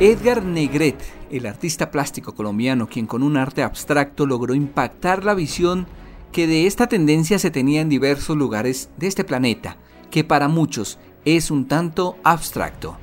Edgar 0.00 0.44
Negret, 0.44 0.94
el 1.28 1.44
artista 1.44 1.90
plástico 1.90 2.32
colombiano 2.32 2.86
quien 2.88 3.06
con 3.06 3.24
un 3.24 3.36
arte 3.36 3.64
abstracto 3.64 4.26
logró 4.26 4.54
impactar 4.54 5.24
la 5.24 5.34
visión 5.34 5.88
que 6.30 6.46
de 6.46 6.68
esta 6.68 6.86
tendencia 6.86 7.40
se 7.40 7.50
tenía 7.50 7.80
en 7.80 7.88
diversos 7.88 8.36
lugares 8.36 8.90
de 8.96 9.08
este 9.08 9.24
planeta, 9.24 9.76
que 10.12 10.22
para 10.22 10.46
muchos 10.46 11.00
es 11.24 11.50
un 11.50 11.66
tanto 11.66 12.16
abstracto. 12.22 12.96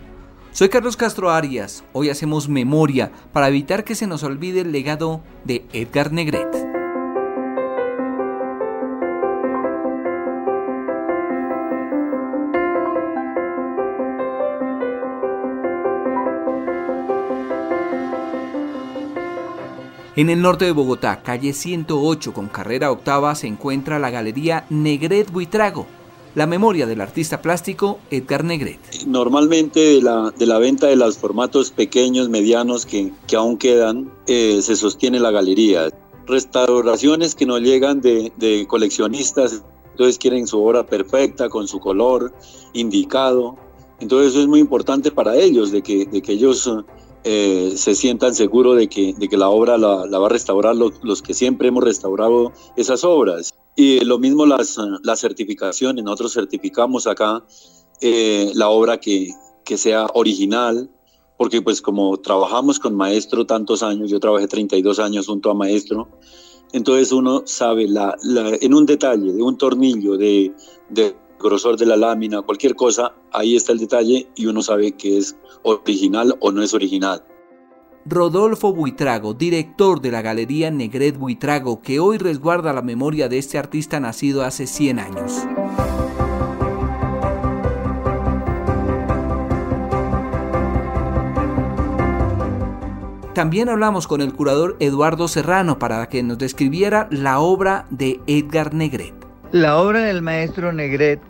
Soy 0.51 0.69
Carlos 0.69 0.95
Castro 0.95 1.31
Arias, 1.31 1.83
hoy 1.91 2.09
hacemos 2.09 2.47
memoria 2.47 3.11
para 3.33 3.49
evitar 3.49 3.83
que 3.83 3.95
se 3.95 4.07
nos 4.07 4.23
olvide 4.23 4.61
el 4.61 4.71
legado 4.71 5.21
de 5.43 5.65
Edgar 5.73 6.13
Negret. 6.13 6.64
En 20.17 20.29
el 20.29 20.41
norte 20.41 20.63
de 20.63 20.71
Bogotá, 20.71 21.21
calle 21.21 21.51
108 21.51 22.33
con 22.33 22.47
carrera 22.47 22.89
octava, 22.89 23.35
se 23.35 23.47
encuentra 23.47 23.99
la 23.99 24.09
galería 24.09 24.65
Negret 24.69 25.29
Buitrago, 25.29 25.87
la 26.35 26.47
memoria 26.47 26.85
del 26.85 27.01
artista 27.01 27.41
plástico 27.41 27.99
Edgar 28.09 28.45
Negret. 28.45 28.79
Normalmente 29.05 29.81
de 29.81 30.01
la, 30.01 30.31
de 30.31 30.45
la 30.45 30.57
venta 30.57 30.87
de 30.87 30.95
los 30.95 31.17
formatos 31.17 31.69
pequeños, 31.71 32.29
medianos 32.29 32.85
que, 32.85 33.11
que 33.27 33.35
aún 33.35 33.57
quedan, 33.57 34.09
eh, 34.27 34.61
se 34.61 34.77
sostiene 34.77 35.19
la 35.19 35.31
galería. 35.31 35.89
Restauraciones 36.27 37.35
que 37.35 37.45
nos 37.45 37.59
llegan 37.59 37.99
de, 37.99 38.31
de 38.37 38.65
coleccionistas, 38.67 39.65
entonces 39.91 40.17
quieren 40.17 40.47
su 40.47 40.63
obra 40.63 40.85
perfecta, 40.85 41.49
con 41.49 41.67
su 41.67 41.81
color 41.81 42.33
indicado. 42.71 43.57
Entonces 43.99 44.31
eso 44.31 44.39
es 44.39 44.47
muy 44.47 44.61
importante 44.61 45.11
para 45.11 45.35
ellos, 45.35 45.71
de 45.71 45.81
que, 45.81 46.05
de 46.05 46.21
que 46.21 46.31
ellos 46.31 46.69
eh, 47.27 47.73
se 47.75 47.95
sientan 47.95 48.35
seguros 48.35 48.77
de 48.77 48.87
que, 48.87 49.15
de 49.17 49.27
que 49.27 49.35
la 49.35 49.49
obra 49.49 49.79
la, 49.79 50.05
va 50.05 50.27
a 50.27 50.29
restaurar 50.29 50.75
los, 50.75 51.23
que 51.23 51.33
siempre 51.33 51.69
hemos 51.69 51.83
restaurado 51.83 52.53
esas 52.77 53.03
obras. 53.03 53.55
Y 53.75 54.01
lo 54.01 54.19
mismo 54.19 54.45
las, 54.45 54.77
las 55.01 55.21
certificaciones, 55.21 56.03
nosotros 56.03 56.33
certificamos 56.33 57.07
acá 57.07 57.43
eh, 57.99 58.51
la 58.53 58.69
obra 58.69 58.99
que, 58.99 59.33
que 59.63 59.75
sea 59.75 60.05
original, 60.13 60.87
porque 61.35 61.63
pues 61.63 61.81
como 61.81 62.15
trabajamos 62.17 62.77
con 62.77 62.95
maestro 62.95 63.43
tantos 63.47 63.81
años, 63.81 64.11
yo 64.11 64.19
trabajé 64.19 64.47
32 64.47 64.99
años 64.99 65.25
junto 65.25 65.49
a 65.49 65.55
maestro, 65.55 66.07
entonces 66.73 67.11
uno 67.11 67.41
sabe 67.45 67.87
la, 67.87 68.15
en 68.61 68.71
un 68.71 68.85
detalle, 68.85 69.33
de 69.33 69.41
un 69.41 69.57
tornillo, 69.57 70.15
de 70.15 70.53
grosor 71.39 71.77
de 71.77 71.85
la 71.85 71.97
lámina, 71.97 72.41
cualquier 72.41 72.75
cosa, 72.75 73.13
ahí 73.31 73.55
está 73.55 73.71
el 73.71 73.79
detalle 73.79 74.29
y 74.35 74.45
uno 74.47 74.61
sabe 74.61 74.93
que 74.93 75.17
es 75.17 75.35
original 75.63 76.35
o 76.39 76.51
no 76.51 76.61
es 76.61 76.73
original. 76.73 77.23
Rodolfo 78.07 78.71
Buitrago, 78.71 79.33
director 79.33 79.99
de 79.99 80.11
la 80.11 80.21
Galería 80.21 80.69
Negret 80.69 81.17
Buitrago, 81.17 81.81
que 81.81 81.99
hoy 81.99 82.19
resguarda 82.19 82.71
la 82.71 82.83
memoria 82.83 83.27
de 83.29 83.39
este 83.39 83.57
artista 83.57 83.99
nacido 83.99 84.43
hace 84.43 84.67
100 84.67 84.99
años. 84.99 85.47
También 93.33 93.67
hablamos 93.67 94.07
con 94.07 94.21
el 94.21 94.33
curador 94.33 94.77
Eduardo 94.79 95.27
Serrano 95.27 95.77
para 95.77 96.07
que 96.07 96.23
nos 96.23 96.37
describiera 96.37 97.09
la 97.11 97.39
obra 97.39 97.85
de 97.89 98.21
Edgar 98.27 98.73
Negret. 98.73 99.24
La 99.51 99.77
obra 99.77 100.01
del 100.01 100.21
maestro 100.21 100.73
Negret 100.73 101.21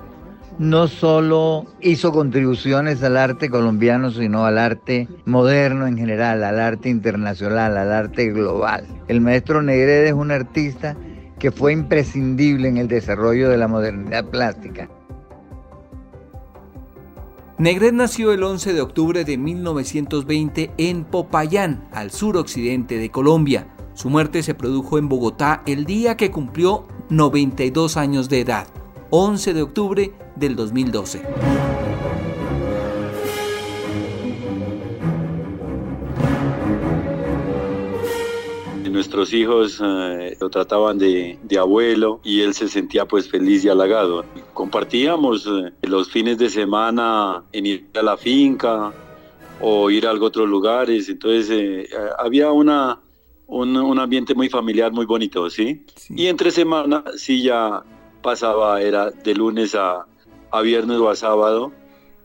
no 0.58 0.88
solo 0.88 1.66
hizo 1.82 2.12
contribuciones 2.12 3.04
al 3.04 3.18
arte 3.18 3.50
colombiano, 3.50 4.10
sino 4.10 4.46
al 4.46 4.58
arte 4.58 5.08
moderno 5.26 5.86
en 5.86 5.98
general, 5.98 6.44
al 6.44 6.60
arte 6.60 6.90
internacional, 6.90 7.78
al 7.78 7.92
arte 7.92 8.32
global. 8.32 8.88
El 9.08 9.22
maestro 9.22 9.62
Negret 9.62 10.08
es 10.08 10.14
un 10.14 10.32
artista 10.32 10.96
que 11.40 11.52
fue 11.52 11.74
imprescindible 11.74 12.70
en 12.70 12.78
el 12.78 12.88
desarrollo 12.88 13.50
de 13.50 13.58
la 13.58 13.68
modernidad 13.68 14.26
plástica. 14.26 14.90
Negret 17.58 17.94
nació 17.94 18.32
el 18.32 18.44
11 18.44 18.74
de 18.74 18.82
octubre 18.82 19.24
de 19.26 19.38
1920 19.38 20.72
en 20.78 21.04
Popayán, 21.04 21.88
al 21.92 22.12
suroccidente 22.12 22.98
de 22.98 23.12
Colombia. 23.12 23.68
Su 23.94 24.10
muerte 24.10 24.44
se 24.44 24.56
produjo 24.56 24.98
en 24.98 25.08
Bogotá 25.08 25.64
el 25.66 25.86
día 25.86 26.18
que 26.18 26.32
cumplió 26.32 26.86
92 27.10 27.98
años 27.98 28.30
de 28.30 28.40
edad, 28.42 28.68
11 29.12 29.54
de 29.54 29.62
octubre 29.62 30.12
del 30.36 30.56
2012. 30.56 31.22
Nuestros 38.90 39.34
hijos 39.34 39.80
eh, 39.84 40.38
lo 40.40 40.50
trataban 40.50 40.98
de, 40.98 41.38
abuelo 41.60 42.22
y 42.24 42.42
él 42.42 42.54
se 42.54 42.70
sentía 42.70 43.06
pues 43.06 43.30
feliz 43.30 43.64
y 43.66 43.70
halagado. 43.70 44.24
Compartíamos 44.54 45.46
eh, 45.46 45.74
los 45.84 46.10
fines 46.10 46.38
de 46.38 46.50
semana 46.50 47.44
en 47.52 47.66
ir 47.66 47.90
a 47.94 48.02
la 48.02 48.18
finca 48.18 48.94
o 49.60 49.90
ir 49.90 50.08
a 50.08 50.14
otros 50.14 50.48
lugares, 50.48 51.10
entonces 51.10 51.50
eh, 51.52 51.90
había 52.18 52.52
una, 52.52 53.00
un, 53.48 54.00
ambiente 54.00 54.34
muy 54.34 54.50
familiar, 54.50 54.92
muy 54.92 55.06
bonito, 55.06 55.50
¿sí? 55.50 55.86
Y 56.10 56.28
entre 56.28 56.52
semana 56.52 57.04
sí 57.16 57.44
ya 57.44 57.84
pasaba, 58.22 58.82
era 58.82 59.12
de 59.12 59.36
lunes 59.36 59.76
a, 59.76 60.06
a 60.52 60.62
viernes 60.62 60.98
o 60.98 61.10
a 61.10 61.16
sábado, 61.16 61.72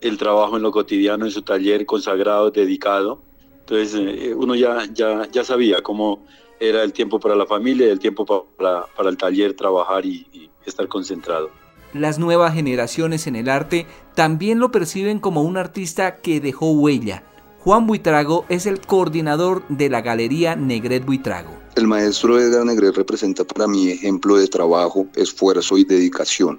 el 0.00 0.16
trabajo 0.16 0.56
en 0.56 0.62
lo 0.62 0.70
cotidiano 0.70 1.26
en 1.26 1.30
su 1.30 1.42
taller 1.42 1.84
consagrado, 1.86 2.50
dedicado. 2.50 3.22
Entonces 3.60 3.94
eh, 3.94 4.34
uno 4.34 4.54
ya, 4.54 4.84
ya, 4.92 5.28
ya 5.30 5.44
sabía 5.44 5.82
cómo 5.82 6.24
era 6.58 6.82
el 6.82 6.92
tiempo 6.92 7.20
para 7.20 7.34
la 7.34 7.46
familia 7.46 7.86
y 7.86 7.90
el 7.90 7.98
tiempo 7.98 8.46
para, 8.56 8.86
para 8.96 9.10
el 9.10 9.16
taller, 9.16 9.54
trabajar 9.54 10.04
y, 10.04 10.26
y 10.32 10.50
estar 10.66 10.88
concentrado. 10.88 11.50
Las 11.92 12.18
nuevas 12.18 12.54
generaciones 12.54 13.26
en 13.26 13.36
el 13.36 13.48
arte 13.48 13.86
también 14.14 14.58
lo 14.58 14.70
perciben 14.70 15.18
como 15.18 15.42
un 15.42 15.56
artista 15.56 16.16
que 16.16 16.40
dejó 16.40 16.70
huella. 16.70 17.24
Juan 17.62 17.86
Buitrago 17.86 18.46
es 18.48 18.64
el 18.64 18.80
coordinador 18.80 19.62
de 19.68 19.90
la 19.90 20.00
Galería 20.00 20.56
Negret 20.56 21.04
Buitrago. 21.04 21.50
El 21.76 21.86
maestro 21.86 22.40
Edgar 22.40 22.64
Negret 22.64 22.96
representa 22.96 23.44
para 23.44 23.66
mí 23.66 23.90
ejemplo 23.90 24.36
de 24.36 24.48
trabajo, 24.48 25.06
esfuerzo 25.14 25.76
y 25.76 25.84
dedicación 25.84 26.58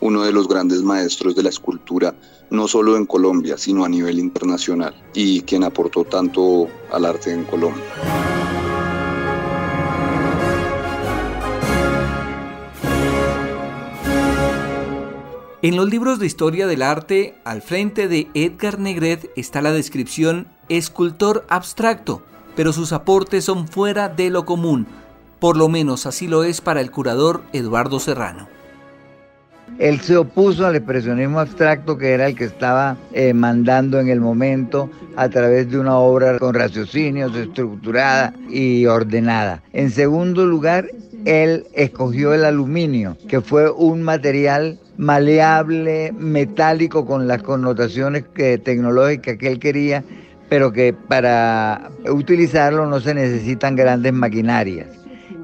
uno 0.00 0.22
de 0.22 0.32
los 0.32 0.48
grandes 0.48 0.82
maestros 0.82 1.36
de 1.36 1.42
la 1.42 1.50
escultura, 1.50 2.14
no 2.50 2.66
solo 2.66 2.96
en 2.96 3.06
Colombia, 3.06 3.56
sino 3.58 3.84
a 3.84 3.88
nivel 3.88 4.18
internacional, 4.18 4.94
y 5.14 5.42
quien 5.42 5.62
aportó 5.64 6.04
tanto 6.04 6.68
al 6.90 7.04
arte 7.04 7.32
en 7.32 7.44
Colombia. 7.44 8.29
En 15.62 15.76
los 15.76 15.90
libros 15.90 16.18
de 16.18 16.26
historia 16.26 16.66
del 16.66 16.80
arte, 16.80 17.34
al 17.44 17.60
frente 17.60 18.08
de 18.08 18.28
Edgar 18.32 18.78
Negret 18.78 19.30
está 19.36 19.60
la 19.60 19.72
descripción 19.72 20.46
escultor 20.70 21.44
abstracto, 21.50 22.22
pero 22.56 22.72
sus 22.72 22.94
aportes 22.94 23.44
son 23.44 23.68
fuera 23.68 24.08
de 24.08 24.30
lo 24.30 24.46
común, 24.46 24.86
por 25.38 25.58
lo 25.58 25.68
menos 25.68 26.06
así 26.06 26.26
lo 26.28 26.44
es 26.44 26.62
para 26.62 26.80
el 26.80 26.90
curador 26.90 27.42
Eduardo 27.52 28.00
Serrano. 28.00 28.48
Él 29.78 30.00
se 30.00 30.16
opuso 30.16 30.64
al 30.64 30.76
expresionismo 30.76 31.40
abstracto 31.40 31.98
que 31.98 32.12
era 32.12 32.28
el 32.28 32.36
que 32.36 32.44
estaba 32.44 32.96
eh, 33.12 33.34
mandando 33.34 34.00
en 34.00 34.08
el 34.08 34.20
momento 34.20 34.90
a 35.14 35.28
través 35.28 35.70
de 35.70 35.78
una 35.78 35.98
obra 35.98 36.38
con 36.38 36.54
raciocinios, 36.54 37.36
estructurada 37.36 38.32
y 38.48 38.86
ordenada. 38.86 39.62
En 39.74 39.90
segundo 39.90 40.46
lugar, 40.46 40.88
él 41.26 41.66
escogió 41.74 42.32
el 42.32 42.46
aluminio, 42.46 43.18
que 43.28 43.42
fue 43.42 43.70
un 43.70 44.00
material 44.00 44.78
maleable, 45.00 46.12
metálico, 46.12 47.06
con 47.06 47.26
las 47.26 47.42
connotaciones 47.42 48.24
tecnológicas 48.34 49.38
que 49.38 49.48
él 49.48 49.58
quería, 49.58 50.04
pero 50.50 50.70
que 50.72 50.92
para 50.92 51.90
utilizarlo 52.10 52.84
no 52.86 53.00
se 53.00 53.14
necesitan 53.14 53.76
grandes 53.76 54.12
maquinarias. 54.12 54.88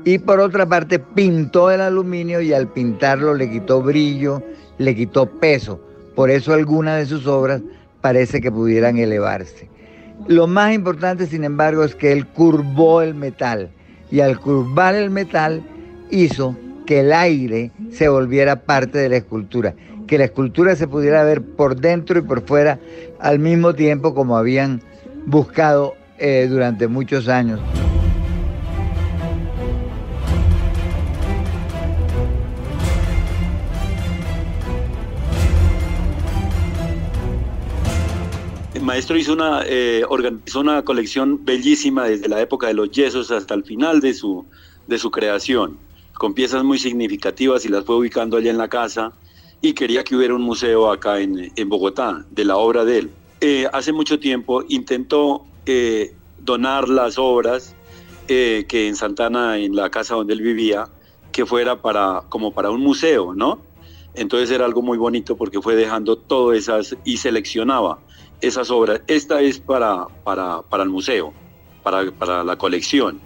Y 0.05 0.19
por 0.19 0.41
otra 0.41 0.67
parte 0.67 0.99
pintó 0.99 1.71
el 1.71 1.81
aluminio 1.81 2.43
y 2.43 2.53
al 2.53 2.69
pintarlo 2.69 3.35
le 3.35 3.51
quitó 3.51 3.81
brillo, 3.81 4.43
le 4.77 4.95
quitó 4.95 5.25
peso. 5.25 5.81
Por 6.15 6.31
eso 6.31 6.53
algunas 6.53 6.99
de 6.99 7.07
sus 7.07 7.27
obras 7.27 7.63
parece 8.03 8.43
que 8.43 8.53
pudieran 8.53 8.99
elevarse. 8.99 9.71
Lo 10.29 10.47
más 10.47 10.75
importante, 10.75 11.27
sin 11.27 11.45
embargo, 11.45 11.83
es 11.83 11.95
que 11.95 12.13
él 12.13 12.27
curvó 12.27 13.01
el 13.01 13.15
metal 13.15 13.71
y 14.11 14.21
al 14.21 14.39
curvar 14.39 14.95
el 14.95 15.09
metal 15.09 15.63
hizo 16.11 16.55
que 16.87 17.01
el 17.01 17.13
aire 17.13 17.73
se 17.91 18.09
volviera 18.09 18.63
parte 18.63 18.99
de 18.99 19.09
la 19.09 19.17
escultura, 19.17 19.75
que 20.07 20.19
la 20.19 20.25
escultura 20.25 20.77
se 20.77 20.89
pudiera 20.89 21.25
ver 21.25 21.43
por 21.43 21.77
dentro 21.77 22.19
y 22.19 22.23
por 22.23 22.47
fuera 22.47 22.79
al 23.19 23.39
mismo 23.39 23.75
tiempo 23.75 24.15
como 24.15 24.39
habían 24.39 24.81
buscado 25.27 25.95
eh, 26.19 26.47
durante 26.49 26.87
muchos 26.87 27.29
años. 27.29 27.61
maestro 38.87 39.19
hizo 39.19 39.33
una, 39.33 39.63
eh, 39.67 40.05
organizó 40.09 40.61
una 40.61 40.83
colección 40.83 41.45
bellísima 41.45 42.05
desde 42.05 42.29
la 42.29 42.41
época 42.41 42.69
de 42.69 42.75
los 42.75 42.91
yesos 42.93 43.31
hasta 43.31 43.53
el 43.53 43.65
final 43.65 44.01
de 44.01 44.15
su, 44.15 44.47
de 44.87 44.97
su 44.97 45.11
creación, 45.11 45.77
con 46.19 46.35
piezas 46.35 46.65
muy 46.65 46.79
significativas 46.79 47.65
y 47.65 47.69
las 47.69 47.85
fue 47.85 47.97
ubicando 47.97 48.37
allá 48.37 48.51
en 48.51 48.59
la 48.59 48.69
casa 48.69 49.13
y 49.61 49.73
quería 49.73 50.05
que 50.05 50.17
hubiera 50.17 50.35
un 50.35 50.43
museo 50.43 50.91
acá 50.91 51.21
en, 51.21 51.53
en 51.55 51.69
Bogotá 51.69 52.25
de 52.31 52.45
la 52.45 52.57
obra 52.57 52.85
de 52.85 52.99
él. 52.99 53.11
Eh, 53.41 53.69
hace 53.73 53.93
mucho 53.93 54.19
tiempo 54.19 54.65
intentó 54.69 55.45
eh, 55.67 56.15
donar 56.39 56.89
las 56.89 57.19
obras 57.19 57.75
que 58.27 58.89
en 58.89 58.97
Santana, 58.97 59.57
en 59.57 59.77
la 59.77 59.89
casa 59.89 60.17
donde 60.17 60.33
él 60.33 60.43
vivía, 60.43 60.89
que 61.31 61.47
fuera 61.47 61.81
para, 61.81 62.23
como 62.29 62.53
para 62.53 62.71
un 62.71 62.81
museo, 62.81 63.35
¿no? 63.35 63.61
Entonces 64.15 64.51
era 64.51 64.65
algo 64.65 64.83
muy 64.83 64.97
bonito 64.97 65.37
porque 65.37 65.61
fue 65.61 65.77
dejando 65.77 66.17
todas 66.17 66.59
esas 66.59 66.97
y 67.05 67.19
seleccionaba 67.19 67.99
esas 68.41 68.71
obras. 68.71 69.03
Esta 69.07 69.43
es 69.43 69.61
para, 69.61 70.07
para, 70.25 70.63
para 70.63 70.83
el 70.83 70.89
museo, 70.89 71.35
para, 71.83 72.11
para, 72.11 72.43
la 72.43 72.57
colección. 72.57 73.21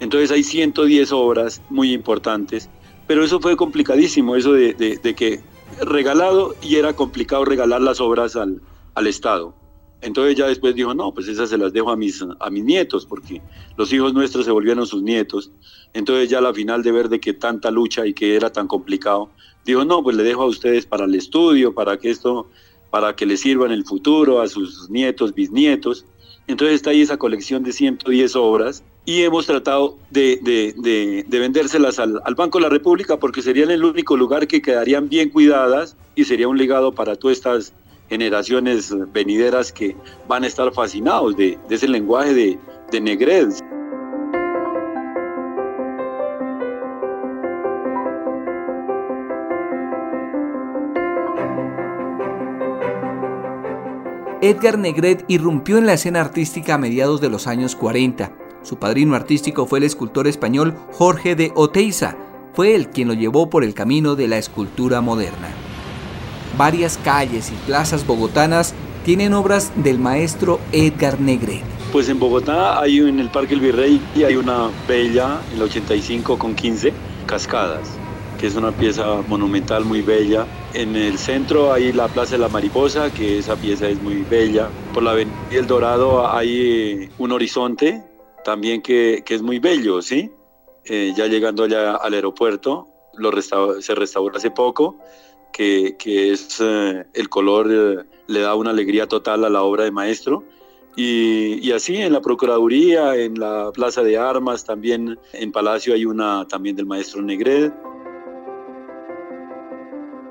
Entonces 0.00 0.30
hay 0.30 0.42
110 0.42 1.12
obras 1.12 1.60
muy 1.70 1.92
importantes, 1.92 2.68
pero 3.06 3.24
eso 3.24 3.40
fue 3.40 3.56
complicadísimo, 3.56 4.36
eso 4.36 4.52
de, 4.52 4.74
que 5.16 5.40
regalado 5.80 6.54
y 6.62 6.76
era 6.76 6.94
complicado 6.94 7.44
regalar 7.44 7.80
las 7.80 8.00
obras 8.00 8.36
al, 8.36 8.60
al, 8.94 9.06
Estado. 9.06 9.54
Entonces 10.00 10.36
ya 10.36 10.46
después 10.46 10.74
dijo, 10.74 10.94
no, 10.94 11.12
pues 11.12 11.26
esas 11.26 11.50
se 11.50 11.58
las 11.58 11.72
dejo 11.72 11.90
a 11.90 11.96
mis, 11.96 12.24
a 12.38 12.50
mis 12.50 12.64
nietos, 12.64 13.04
porque 13.06 13.42
los 13.76 13.92
hijos 13.92 14.14
nuestros 14.14 14.44
se 14.44 14.52
volvieron 14.52 14.86
sus 14.86 15.02
nietos. 15.02 15.50
Entonces 15.92 16.30
ya 16.30 16.38
a 16.38 16.42
la 16.42 16.54
final 16.54 16.82
de 16.82 16.92
ver 16.92 17.08
de 17.08 17.18
que 17.18 17.32
tanta 17.32 17.70
lucha 17.70 18.06
y 18.06 18.14
que 18.14 18.36
era 18.36 18.52
tan 18.52 18.68
complicado, 18.68 19.30
dijo, 19.64 19.84
no, 19.84 20.02
pues 20.02 20.16
le 20.16 20.22
dejo 20.22 20.42
a 20.42 20.46
ustedes 20.46 20.86
para 20.86 21.06
el 21.06 21.14
estudio, 21.16 21.74
para 21.74 21.98
que 21.98 22.10
esto 22.10 22.48
para 22.90 23.14
que 23.16 23.26
le 23.26 23.36
sirva 23.36 23.66
en 23.66 23.72
el 23.72 23.84
futuro 23.84 24.40
a 24.40 24.48
sus 24.48 24.88
nietos, 24.88 25.34
bisnietos. 25.34 26.06
Entonces 26.46 26.76
está 26.76 26.90
ahí 26.90 27.02
esa 27.02 27.18
colección 27.18 27.62
de 27.62 27.72
110 27.72 28.36
obras 28.36 28.82
y 29.08 29.22
hemos 29.22 29.46
tratado 29.46 29.96
de, 30.10 30.38
de, 30.42 31.24
de, 31.26 31.38
vendérselas 31.38 31.98
al, 31.98 32.20
al, 32.26 32.34
Banco 32.34 32.58
de 32.58 32.64
la 32.64 32.68
República 32.68 33.16
porque 33.16 33.40
serían 33.40 33.70
el 33.70 33.82
único 33.82 34.18
lugar 34.18 34.46
que 34.46 34.60
quedarían 34.60 35.08
bien 35.08 35.30
cuidadas 35.30 35.96
y 36.14 36.26
sería 36.26 36.46
un 36.46 36.58
legado 36.58 36.92
para 36.92 37.16
todas 37.16 37.38
estas 37.38 37.72
generaciones 38.10 38.94
venideras 39.10 39.72
que 39.72 39.96
van 40.28 40.44
a 40.44 40.46
estar 40.46 40.70
fascinados 40.74 41.34
de, 41.38 41.58
ese 41.70 41.88
lenguaje 41.88 42.34
de, 42.34 42.58
de 42.92 43.00
Negret. 43.00 43.48
Edgar 54.42 54.76
Negret 54.76 55.24
irrumpió 55.28 55.78
en 55.78 55.86
la 55.86 55.94
escena 55.94 56.20
artística 56.20 56.74
a 56.74 56.78
mediados 56.78 57.22
de 57.22 57.30
los 57.30 57.46
años 57.46 57.74
40. 57.74 58.37
Su 58.62 58.78
padrino 58.78 59.14
artístico 59.14 59.66
fue 59.66 59.78
el 59.78 59.84
escultor 59.84 60.26
español 60.26 60.74
Jorge 60.92 61.34
de 61.34 61.52
Oteiza. 61.54 62.16
Fue 62.54 62.74
él 62.74 62.88
quien 62.90 63.08
lo 63.08 63.14
llevó 63.14 63.50
por 63.50 63.64
el 63.64 63.74
camino 63.74 64.16
de 64.16 64.28
la 64.28 64.38
escultura 64.38 65.00
moderna. 65.00 65.48
Varias 66.56 66.98
calles 66.98 67.50
y 67.52 67.66
plazas 67.66 68.06
bogotanas 68.06 68.74
tienen 69.04 69.32
obras 69.32 69.72
del 69.76 69.98
maestro 69.98 70.60
Edgar 70.72 71.20
Negret. 71.20 71.62
Pues 71.92 72.08
en 72.08 72.18
Bogotá 72.18 72.80
hay 72.80 72.98
en 72.98 73.20
el 73.20 73.30
Parque 73.30 73.54
El 73.54 73.60
Virrey 73.60 74.02
y 74.14 74.24
hay 74.24 74.36
una 74.36 74.70
bella, 74.86 75.40
el 75.54 75.62
85 75.62 76.36
con 76.38 76.54
15, 76.54 76.92
cascadas 77.26 77.98
que 78.38 78.46
es 78.46 78.54
una 78.54 78.70
pieza 78.70 79.22
monumental 79.26 79.84
muy 79.84 80.00
bella. 80.00 80.46
En 80.72 80.96
el 80.96 81.18
centro 81.18 81.72
hay 81.72 81.92
la 81.92 82.08
Plaza 82.08 82.32
de 82.32 82.38
la 82.38 82.48
Mariposa, 82.48 83.10
que 83.12 83.38
esa 83.38 83.56
pieza 83.56 83.88
es 83.88 84.00
muy 84.00 84.22
bella. 84.22 84.68
Por 84.94 85.02
la 85.02 85.10
Avenida 85.10 85.34
El 85.50 85.66
Dorado 85.66 86.30
hay 86.30 86.60
eh, 86.60 87.10
un 87.18 87.32
horizonte 87.32 88.02
también 88.48 88.80
que, 88.80 89.22
que 89.26 89.34
es 89.34 89.42
muy 89.42 89.58
bello, 89.58 90.00
¿sí? 90.00 90.32
Eh, 90.86 91.12
ya 91.14 91.26
llegando 91.26 91.64
allá 91.64 91.96
al 91.96 92.14
aeropuerto, 92.14 92.88
lo 93.12 93.30
se 93.42 93.94
restauró 93.94 94.34
hace 94.38 94.50
poco, 94.50 94.98
que, 95.52 95.96
que 95.98 96.32
es 96.32 96.56
eh, 96.58 97.04
el 97.12 97.28
color 97.28 98.06
le 98.26 98.40
da 98.40 98.54
una 98.54 98.70
alegría 98.70 99.06
total 99.06 99.44
a 99.44 99.50
la 99.50 99.64
obra 99.64 99.84
de 99.84 99.90
maestro. 99.90 100.44
Y, 100.96 101.60
y, 101.62 101.72
así 101.72 101.96
en 101.96 102.14
la 102.14 102.22
Procuraduría, 102.22 103.16
en 103.16 103.38
la 103.38 103.70
Plaza 103.70 104.02
de 104.02 104.16
Armas, 104.16 104.64
también 104.64 105.18
en 105.34 105.52
Palacio 105.52 105.92
hay 105.92 106.06
una 106.06 106.48
también 106.48 106.74
del 106.74 106.86
maestro 106.86 107.20
Negret. 107.20 107.74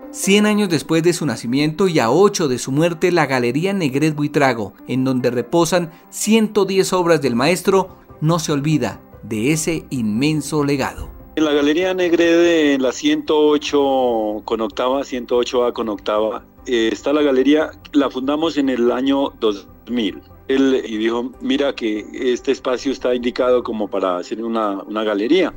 100 0.09 0.47
años 0.47 0.69
después 0.69 1.03
de 1.03 1.13
su 1.13 1.27
nacimiento 1.27 1.87
y 1.87 1.99
a 1.99 2.09
8 2.09 2.47
de 2.47 2.57
su 2.57 2.71
muerte, 2.71 3.11
la 3.11 3.27
Galería 3.27 3.73
Negret 3.73 4.15
Buitrago, 4.15 4.73
en 4.87 5.03
donde 5.03 5.29
reposan 5.29 5.91
110 6.09 6.93
obras 6.93 7.21
del 7.21 7.35
maestro, 7.35 8.06
no 8.21 8.39
se 8.39 8.51
olvida 8.51 9.01
de 9.23 9.51
ese 9.51 9.85
inmenso 9.89 10.63
legado. 10.63 11.09
En 11.35 11.45
la 11.45 11.53
Galería 11.53 11.93
Negret, 11.93 12.73
en 12.73 12.81
la 12.81 12.91
108 12.91 14.41
con 14.43 14.61
octava, 14.61 15.01
108A 15.01 15.73
con 15.73 15.89
octava, 15.89 16.45
eh, 16.65 16.89
está 16.91 17.13
la 17.13 17.21
galería, 17.21 17.71
la 17.93 18.09
fundamos 18.09 18.57
en 18.57 18.69
el 18.69 18.91
año 18.91 19.29
2000. 19.39 20.21
Él 20.47 20.81
y 20.83 20.97
dijo, 20.97 21.31
mira 21.41 21.75
que 21.75 22.05
este 22.13 22.51
espacio 22.51 22.91
está 22.91 23.13
indicado 23.13 23.63
como 23.63 23.87
para 23.87 24.17
hacer 24.17 24.43
una, 24.43 24.81
una 24.81 25.03
galería. 25.03 25.53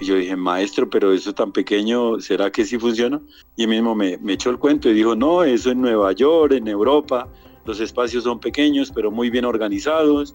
Y 0.00 0.06
yo 0.06 0.14
dije, 0.14 0.34
maestro, 0.36 0.88
pero 0.88 1.12
eso 1.12 1.34
tan 1.34 1.52
pequeño, 1.52 2.20
¿será 2.20 2.50
que 2.50 2.64
sí 2.64 2.78
funciona? 2.78 3.20
Y 3.56 3.64
él 3.64 3.68
mismo 3.68 3.94
me, 3.94 4.16
me 4.18 4.34
echó 4.34 4.48
el 4.48 4.58
cuento 4.58 4.88
y 4.88 4.94
dijo, 4.94 5.14
no, 5.14 5.42
eso 5.42 5.72
en 5.72 5.82
Nueva 5.82 6.12
York, 6.12 6.52
en 6.52 6.68
Europa, 6.68 7.28
los 7.66 7.80
espacios 7.80 8.24
son 8.24 8.40
pequeños, 8.40 8.90
pero 8.94 9.10
muy 9.10 9.28
bien 9.28 9.44
organizados 9.44 10.34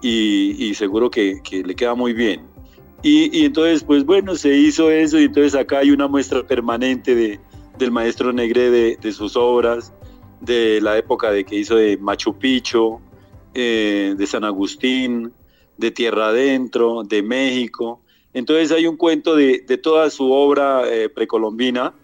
y, 0.00 0.56
y 0.58 0.74
seguro 0.74 1.10
que, 1.10 1.40
que, 1.42 1.62
le 1.62 1.74
queda 1.74 1.94
muy 1.94 2.12
bien. 2.12 2.42
Y, 3.02 3.36
y, 3.38 3.44
entonces, 3.44 3.82
pues 3.82 4.04
bueno, 4.04 4.34
se 4.34 4.54
hizo 4.54 4.90
eso 4.90 5.18
y 5.18 5.24
entonces 5.24 5.54
acá 5.54 5.78
hay 5.78 5.90
una 5.90 6.06
muestra 6.06 6.46
permanente 6.46 7.14
de, 7.14 7.40
del 7.78 7.90
maestro 7.90 8.32
Negre 8.32 8.70
de, 8.70 8.96
de, 8.96 9.12
sus 9.12 9.36
obras, 9.36 9.92
de 10.40 10.80
la 10.80 10.98
época 10.98 11.30
de 11.30 11.44
que 11.44 11.56
hizo 11.56 11.76
de 11.76 11.96
Machu 11.96 12.38
Picchu, 12.38 13.00
eh, 13.54 14.14
de 14.16 14.26
San 14.26 14.44
Agustín, 14.44 15.32
de 15.76 15.90
Tierra 15.90 16.28
Adentro, 16.28 17.02
de 17.02 17.22
México. 17.22 18.00
Entonces 18.32 18.70
hay 18.70 18.86
un 18.86 18.96
cuento 18.96 19.34
de, 19.34 19.60
toda 19.82 20.08
su 20.10 20.30
obra 20.30 20.82
eh, 20.86 21.08
precolombina 21.08 21.94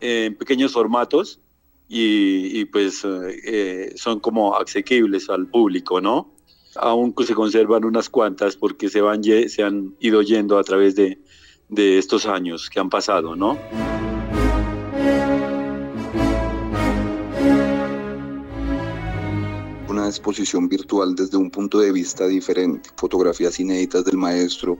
en 0.00 0.36
pequeños 0.36 0.72
formatos 0.72 1.40
y, 1.88 2.64
pues 2.66 3.04
eh, 3.04 3.92
son 3.96 4.20
como 4.20 4.56
asequibles 4.56 5.28
al 5.30 5.46
público, 5.46 6.00
¿no? 6.00 6.33
Aún 6.76 7.14
se 7.26 7.34
conservan 7.34 7.84
unas 7.84 8.08
cuantas 8.08 8.56
porque 8.56 8.88
se, 8.88 9.00
van, 9.00 9.22
han 9.64 9.94
ido 10.00 10.22
yendo 10.22 10.58
a 10.58 10.64
través 10.64 10.94
de, 10.94 11.18
de 11.68 11.98
estos 11.98 12.26
años 12.26 12.68
que 12.70 12.80
han 12.80 12.90
pasado, 12.90 13.36
¿no? 13.36 13.58
Una 19.88 20.06
exposición 20.06 20.68
virtual 20.68 21.14
desde 21.14 21.36
un 21.36 21.50
punto 21.50 21.78
de 21.78 21.92
vista 21.92 22.26
diferente, 22.26 22.90
fotografías 22.96 23.58
inéditas 23.60 24.04
del 24.04 24.16
maestro, 24.16 24.78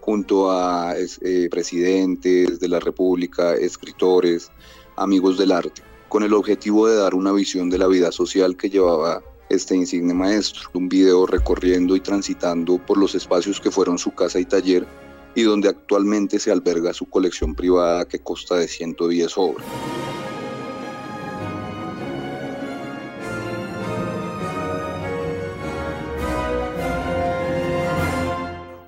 junto 0.00 0.50
a 0.50 0.94
eh, 0.96 1.48
presidentes 1.50 2.58
de 2.58 2.68
la 2.68 2.80
República, 2.80 3.54
escritores, 3.54 4.50
amigos 4.96 5.38
del 5.38 5.52
arte, 5.52 5.82
con 6.08 6.22
el 6.22 6.34
objetivo 6.34 6.88
de 6.88 6.96
dar 6.96 7.14
una 7.14 7.32
visión 7.32 7.70
de 7.70 7.78
la 7.78 7.86
vida 7.86 8.10
social 8.10 8.56
que 8.56 8.68
llevaba 8.68 9.22
este 9.54 9.76
insigne 9.76 10.14
maestro. 10.14 10.68
Un 10.74 10.88
video 10.88 11.26
recorriendo 11.26 11.94
y 11.96 12.00
transitando 12.00 12.78
por 12.78 12.98
los 12.98 13.14
espacios 13.14 13.60
que 13.60 13.70
fueron 13.70 13.98
su 13.98 14.14
casa 14.14 14.40
y 14.40 14.44
taller 14.44 14.86
y 15.34 15.42
donde 15.42 15.68
actualmente 15.68 16.38
se 16.38 16.50
alberga 16.50 16.92
su 16.92 17.06
colección 17.06 17.54
privada 17.54 18.06
que 18.06 18.18
consta 18.18 18.56
de 18.56 18.68
110 18.68 19.32
obras. 19.38 19.66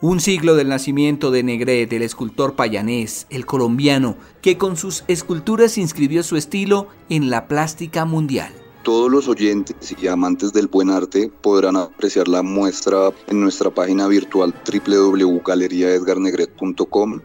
Un 0.01 0.21
siglo 0.21 0.55
del 0.55 0.69
nacimiento 0.69 1.31
de 1.31 1.43
Negret, 1.43 1.91
el 1.95 2.03
escultor 2.03 2.57
payanés, 2.57 3.27
el 3.31 3.47
colombiano, 3.47 4.19
que 4.43 4.59
con 4.59 4.77
sus 4.77 5.03
esculturas 5.09 5.79
inscribió 5.79 6.23
su 6.23 6.37
estilo 6.37 6.89
en 7.09 7.31
la 7.31 7.49
plástica 7.49 8.05
mundial. 8.05 8.64
Todos 8.85 9.11
los 9.11 9.27
oyentes 9.29 9.97
y 9.99 10.07
amantes 10.09 10.53
del 10.53 10.67
buen 10.67 10.91
arte 10.91 11.33
podrán 11.41 11.77
apreciar 11.77 12.29
la 12.29 12.43
muestra 12.43 13.13
en 13.29 13.41
nuestra 13.41 13.71
página 13.71 14.07
virtual 14.09 14.53
www.galeriaedgarnegret.com 14.71 17.21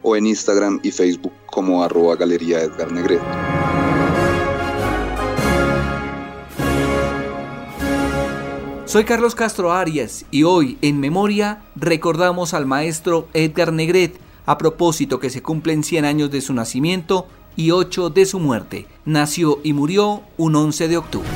o 0.00 0.16
en 0.16 0.26
Instagram 0.26 0.80
y 0.82 0.90
Facebook 0.90 1.34
como 1.44 1.84
arroba 1.84 2.16
Galería 2.16 2.62
Edgar 2.62 2.90
Negret. 2.90 3.20
Soy 8.86 9.04
Carlos 9.04 9.34
Castro 9.34 9.70
Arias 9.70 10.24
y 10.30 10.44
hoy 10.44 10.78
en 10.80 10.98
memoria 10.98 11.62
recordamos 11.76 12.54
al 12.54 12.64
maestro 12.64 13.28
Edgar 13.34 13.74
Negret 13.74 14.18
a 14.46 14.56
propósito 14.56 15.20
que 15.20 15.28
se 15.28 15.42
cumplen 15.42 15.84
100 15.84 16.06
años 16.06 16.30
de 16.30 16.40
su 16.40 16.54
nacimiento 16.54 17.26
y 17.56 17.70
8 17.70 18.10
de 18.10 18.26
su 18.26 18.38
muerte. 18.38 18.86
Nació 19.04 19.60
y 19.62 19.72
murió 19.72 20.22
un 20.36 20.56
11 20.56 20.88
de 20.88 20.96
octubre. 20.96 21.31